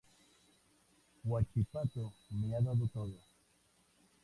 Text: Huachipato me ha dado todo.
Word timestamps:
Huachipato 1.25 2.11
me 2.31 2.55
ha 2.55 2.59
dado 2.61 2.87
todo. 2.87 3.13